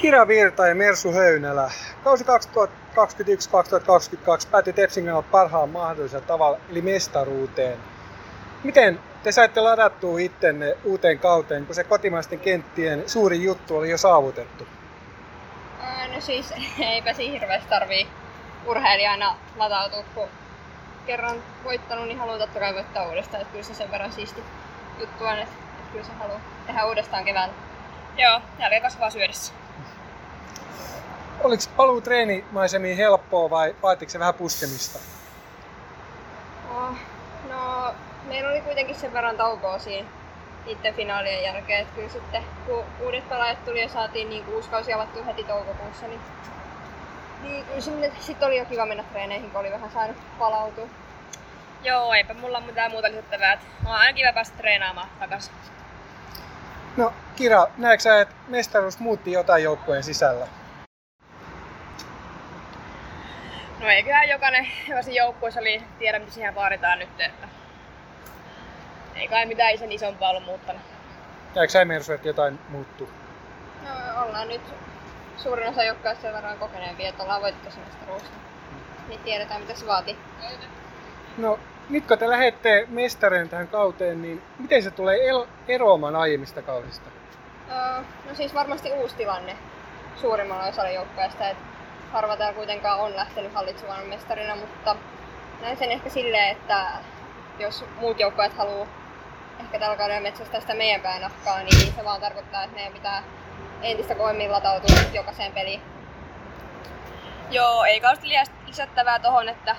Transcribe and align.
Kira 0.00 0.28
Virta 0.28 0.66
ja 0.66 0.74
Mersu 0.74 1.12
Höynälä. 1.12 1.70
Kausi 2.04 2.24
2021-2022 2.24 2.28
päätti 4.50 4.72
Tepsingalla 4.72 5.22
parhaan 5.22 5.68
mahdollisella 5.68 6.26
tavalla, 6.26 6.58
eli 6.70 6.82
mestaruuteen. 6.82 7.78
Miten 8.64 9.00
te 9.22 9.32
saitte 9.32 9.60
ladattua 9.60 10.18
ittenne 10.18 10.76
uuteen 10.84 11.18
kauteen, 11.18 11.66
kun 11.66 11.74
se 11.74 11.84
kotimaisten 11.84 12.40
kenttien 12.40 13.08
suuri 13.08 13.42
juttu 13.42 13.76
oli 13.76 13.90
jo 13.90 13.98
saavutettu? 13.98 14.66
No 16.14 16.20
siis 16.20 16.54
eipä 16.92 17.12
siinä 17.12 17.32
hirveästi 17.32 17.68
tarvii 17.68 18.08
urheilijana 18.66 19.36
latautua, 19.56 20.04
kun 20.14 20.28
kerran 21.06 21.42
voittanut, 21.64 22.04
niin 22.04 22.18
haluaa 22.18 22.38
totta 22.38 22.60
kai 22.60 22.74
voittaa 22.74 23.08
uudestaan. 23.08 23.40
Että 23.42 23.52
kyllä 23.52 23.64
se 23.64 23.74
sen 23.74 23.90
verran 23.90 24.12
siisti 24.12 24.42
juttu 25.00 25.24
on, 25.24 25.38
että, 25.38 25.54
että 25.78 25.92
kyllä 25.92 26.04
se 26.04 26.12
haluaa 26.12 26.40
tehdä 26.66 26.86
uudestaan 26.86 27.24
keväällä. 27.24 27.54
Joo, 28.16 28.40
jälkeen 28.58 28.82
kasvaa 28.82 29.10
syödessä. 29.10 29.59
Oliko 31.44 31.62
paluu 31.76 32.00
treenimaisemiin 32.00 32.96
helppoa 32.96 33.50
vai 33.50 33.74
vaatiko 33.82 34.10
se 34.10 34.18
vähän 34.18 34.34
puskemista? 34.34 34.98
Oh, 36.70 36.94
no, 37.48 37.94
meillä 38.28 38.50
oli 38.50 38.60
kuitenkin 38.60 38.96
sen 38.96 39.12
verran 39.12 39.36
taukoa 39.36 39.78
siinä 39.78 40.08
niiden 40.66 40.94
finaalien 40.94 41.42
jälkeen. 41.42 41.80
Että 41.80 41.94
kyllä 41.94 42.08
sitten, 42.08 42.44
kun 42.66 42.84
uudet 43.00 43.28
pelaajat 43.28 43.64
tuli 43.64 43.82
ja 43.82 43.88
saatiin 43.88 44.28
niin 44.30 44.48
uusi 44.48 44.68
kausi 44.68 44.92
avattu 44.92 45.24
heti 45.24 45.44
toukokuussa, 45.44 46.06
niin, 46.06 46.20
niin 47.42 47.64
kyllä 47.64 47.80
sinne 47.80 48.12
sitten 48.20 48.48
oli 48.48 48.58
jo 48.58 48.64
kiva 48.64 48.86
mennä 48.86 49.02
treeneihin, 49.02 49.50
kun 49.50 49.60
oli 49.60 49.70
vähän 49.70 49.90
saanut 49.90 50.16
palautua. 50.38 50.86
Joo, 51.82 52.12
eipä 52.12 52.34
mulla 52.34 52.60
mitään 52.60 52.90
muuta 52.90 53.08
lisättävää. 53.08 53.58
On 53.84 53.92
aina 53.92 54.12
kiva 54.16 54.32
päästä 54.32 54.56
treenaamaan 54.56 55.08
takaisin. 55.20 55.52
No 56.96 57.12
Kira, 57.36 57.66
näetkö 57.76 58.02
sä, 58.02 58.20
että 58.20 58.34
mestaruus 58.48 58.98
muutti 58.98 59.32
jotain 59.32 59.64
joukkueen 59.64 60.02
sisällä? 60.02 60.46
No 63.80 63.88
eiköhän 63.88 64.28
jokainen, 64.28 64.66
joka 64.88 65.02
siinä 65.02 65.22
joukkueessa 65.24 65.60
oli, 65.60 65.82
tiedä 65.98 66.18
mitä 66.18 66.32
siihen 66.32 66.54
vaaditaan 66.54 66.98
nyt, 66.98 67.20
että 67.20 67.48
ei 69.14 69.28
kai 69.28 69.46
mitään 69.46 69.78
sen 69.78 69.92
isompaa 69.92 70.30
ollut 70.30 70.44
muuttanut. 70.44 70.82
Näetkö 71.54 71.72
sä 71.72 71.84
Mersu, 71.84 72.12
että 72.12 72.28
jotain 72.28 72.58
muuttuu? 72.68 73.08
No 73.84 74.22
ollaan 74.24 74.48
nyt 74.48 74.60
suurin 75.36 75.68
osa 75.68 75.84
joukkueesta 75.84 76.22
sen 76.22 76.32
verran 76.32 76.58
kokeneempia, 76.58 77.08
että 77.08 77.22
ollaan 77.22 77.42
voitettu 77.42 77.80
mestaruus. 77.86 78.22
Niin 79.08 79.20
tiedetään 79.20 79.60
mitä 79.60 79.74
se 79.74 79.86
vaatii. 79.86 80.16
No 81.38 81.58
nyt 81.90 82.06
kun 82.06 82.18
te 82.18 82.28
lähdette 82.28 82.86
mestareen 82.88 83.48
tähän 83.48 83.68
kauteen, 83.68 84.22
niin 84.22 84.42
miten 84.58 84.82
se 84.82 84.90
tulee 84.90 85.18
eroamaan 85.68 86.16
aiemmista 86.16 86.62
kausista? 86.62 87.10
Öö, 87.70 88.02
no 88.28 88.34
siis 88.34 88.54
varmasti 88.54 88.92
uusi 88.92 89.16
tilanne 89.16 89.56
suurimmalla 90.16 90.64
osalla 90.64 90.90
joukkueesta. 90.90 91.48
Et 91.48 91.56
harva 92.12 92.36
täällä 92.36 92.54
kuitenkaan 92.54 93.00
on 93.00 93.16
lähtenyt 93.16 93.54
hallitsemaan 93.54 94.06
mestarina, 94.06 94.56
mutta 94.56 94.96
näin 95.60 95.76
sen 95.76 95.90
ehkä 95.90 96.10
silleen, 96.10 96.48
että 96.48 96.86
jos 97.58 97.84
muut 98.00 98.20
joukkueet 98.20 98.56
haluaa 98.56 98.86
ehkä 99.60 99.78
tällä 99.78 99.96
kaudella 99.96 100.20
metsästää 100.20 100.60
sitä 100.60 100.74
meidän 100.74 101.00
päänahkaa, 101.00 101.58
niin 101.58 101.92
se 101.96 102.04
vaan 102.04 102.20
tarkoittaa, 102.20 102.62
että 102.62 102.76
meidän 102.76 102.92
pitää 102.92 103.22
entistä 103.82 104.14
kovemmin 104.14 104.52
latautua 104.52 104.96
jokaiseen 105.12 105.52
peliin. 105.52 105.82
Joo, 107.50 107.84
ei 107.84 108.00
kauheasti 108.00 108.28
lisättävää 108.66 109.18
tohon, 109.18 109.48
että 109.48 109.76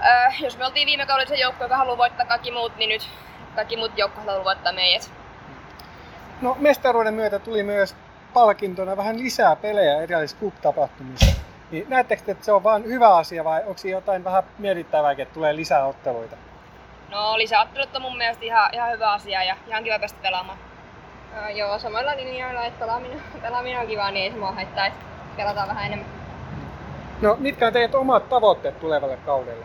äh, 0.00 0.42
jos 0.42 0.58
me 0.58 0.66
oltiin 0.66 0.86
viime 0.86 1.06
kaudella 1.06 1.28
se 1.28 1.36
joukko, 1.36 1.64
joka 1.64 1.76
haluaa 1.76 1.98
voittaa 1.98 2.26
kaikki 2.26 2.50
muut, 2.50 2.76
niin 2.76 2.88
nyt 2.88 3.08
kaikki 3.54 3.76
muut 3.76 3.98
joukkueet 3.98 4.26
haluaa 4.26 4.44
voittaa 4.44 4.72
meidät. 4.72 5.10
No 6.40 6.56
mestaruuden 6.58 7.14
myötä 7.14 7.38
tuli 7.38 7.62
myös 7.62 7.96
palkintona 8.34 8.96
vähän 8.96 9.18
lisää 9.18 9.56
pelejä 9.56 10.02
erilaisissa 10.02 10.44
cup-tapahtumissa. 10.44 11.42
Niin 11.70 11.86
näettekö, 11.88 12.22
että 12.32 12.44
se 12.44 12.52
on 12.52 12.62
vain 12.62 12.84
hyvä 12.84 13.16
asia 13.16 13.44
vai 13.44 13.60
onko 13.60 13.80
jotain 13.84 14.24
vähän 14.24 14.42
mietittävää, 14.58 15.12
että 15.12 15.34
tulee 15.34 15.56
lisää 15.56 15.86
otteluita? 15.86 16.36
No 17.10 17.38
lisäottelut 17.38 17.96
on 17.96 18.02
mun 18.02 18.16
mielestä 18.16 18.44
ihan, 18.44 18.74
ihan 18.74 18.92
hyvä 18.92 19.12
asia 19.12 19.42
ja 19.42 19.56
ihan 19.66 19.84
kiva 19.84 19.98
päästä 19.98 20.18
pelaamaan. 20.22 20.58
Öö, 21.36 21.50
joo, 21.50 21.78
samalla 21.78 22.16
linjoilla, 22.16 22.64
että 22.64 22.78
pelaaminen, 22.78 23.22
pelaaminen 23.42 23.80
on 23.80 23.86
kiva, 23.86 24.10
niin 24.10 24.24
ei 24.24 24.30
se 24.30 24.36
mua 24.36 24.52
haittaa, 24.52 24.86
että 24.86 25.04
pelataan 25.36 25.68
vähän 25.68 25.86
enemmän. 25.86 26.08
No 27.20 27.36
mitkä 27.40 27.66
on 27.66 27.72
teidän 27.72 27.96
omat 27.96 28.28
tavoitteet 28.28 28.80
tulevalle 28.80 29.16
kaudelle? 29.16 29.64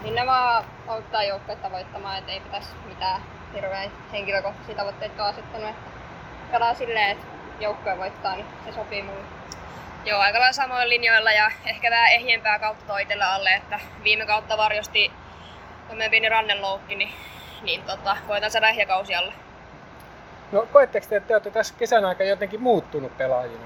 lähinnä 0.00 0.26
vaan 0.26 0.64
auttaa 0.88 1.24
joukkuetta 1.24 1.70
voittamaan, 1.70 2.18
että 2.18 2.32
ei 2.32 2.40
pitäisi 2.40 2.68
mitään 2.88 3.22
hirveän 3.54 3.90
henkilökohtaisia 4.12 4.76
tavoitteita 4.76 5.26
asettanut. 5.26 5.68
Että 5.68 5.99
pelaa 6.50 6.74
silleen, 6.74 7.10
että 7.10 7.26
joukkue 7.60 7.98
voittaa, 7.98 8.36
niin 8.36 8.46
se 8.64 8.72
sopii 8.72 9.02
mulle. 9.02 9.24
Joo, 10.04 10.20
aika 10.20 10.38
lailla 10.38 10.52
samoin 10.52 10.88
linjoilla 10.88 11.32
ja 11.32 11.50
ehkä 11.66 11.90
vähän 11.90 12.12
ehjempää 12.12 12.58
kautta 12.58 12.84
toitella 12.86 13.34
alle, 13.34 13.54
että 13.54 13.80
viime 14.04 14.26
kautta 14.26 14.56
varjosti 14.56 15.12
tämmöinen 15.88 16.10
pieni 16.10 16.28
rannenloukki, 16.28 16.94
niin, 16.94 17.12
niin 17.62 17.82
tota, 17.82 18.16
koitan 18.26 18.50
saada 18.50 18.68
ehjä 18.68 18.86
kausi 18.86 19.14
alle. 19.14 19.32
No 20.52 20.66
koetteko 20.72 21.06
te, 21.08 21.16
että 21.16 21.28
te 21.28 21.34
olette 21.34 21.50
tässä 21.50 21.74
kesän 21.78 22.04
aikana 22.04 22.30
jotenkin 22.30 22.62
muuttunut 22.62 23.18
pelaajina? 23.18 23.64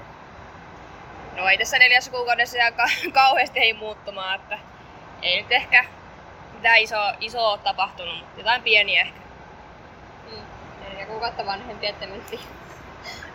No 1.35 1.47
ei 1.49 1.57
tässä 1.57 1.79
neljässä 1.79 2.11
kuukaudessa 2.11 2.57
ihan 2.57 2.73
ka- 2.73 3.11
kauheasti 3.21 3.59
ei 3.59 3.73
muuttumaan, 3.73 4.35
että 4.35 4.59
ei 5.21 5.41
nyt 5.41 5.51
ehkä 5.51 5.85
mitään 6.53 6.77
isoa, 6.77 7.13
isoa 7.19 7.57
tapahtunut, 7.57 8.19
mutta 8.19 8.39
jotain 8.39 8.63
pieniä 8.63 9.01
ehkä. 9.01 9.19
Neljä 11.05 11.13
kuukautta 11.13 11.45
vanhempi, 11.45 11.87
että 11.87 12.05
nyt 12.05 12.39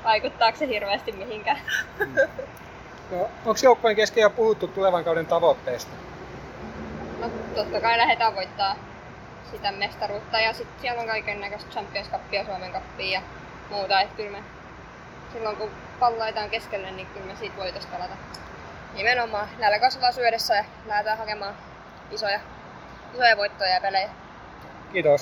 vaikuttaako 0.05 0.59
se 0.59 0.67
hirveästi 0.67 1.13
mihinkään. 1.13 1.59
Mm. 1.99 2.15
No, 3.11 3.23
onko 3.23 3.61
joukkojen 3.63 3.97
kesken 3.97 4.23
jo 4.23 4.31
puhuttu 4.31 4.69
tulevan 4.69 5.05
kauden 5.05 5.27
tavoitteista? 5.27 5.91
No 7.21 7.31
totta 7.55 7.81
kai 7.81 7.99
lähdetään 7.99 8.35
voittaa 8.35 8.77
sitä 9.51 9.73
mestaruutta 9.73 10.41
ja 10.41 10.53
sitten 10.53 10.81
siellä 10.81 11.01
on 11.01 11.07
kaiken 11.07 11.41
näköistä 11.41 11.71
Champions 11.71 12.11
Cupia, 12.11 12.45
Suomen 12.45 12.73
Cupia 12.73 13.11
ja 13.11 13.23
muuta. 13.71 14.01
Että 14.01 14.17
kyllä 14.17 14.31
me 14.31 14.45
silloin 15.33 15.57
kun 15.57 15.71
pallo 15.99 16.19
laitetaan 16.19 16.51
keskelle, 16.51 16.91
niin 16.91 17.07
kyllä 17.07 17.27
me 17.27 17.37
siitä 17.37 17.57
voitaisiin 17.57 17.93
pelata. 17.93 18.15
Nimenomaan 18.95 19.49
näillä 19.59 19.79
kasvaa 19.79 20.13
syödessä 20.13 20.57
ja 20.57 20.65
lähdetään 20.87 21.19
hakemaan 21.19 21.55
isoja, 22.11 22.41
isoja 23.15 23.37
voittoja 23.37 23.75
ja 23.75 23.81
pelejä. 23.81 24.09
Kiitos. 24.93 25.19